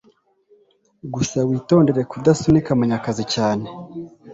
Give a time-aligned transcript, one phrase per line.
[1.13, 3.65] Gusa witondere kudasunika Munyakazi cyane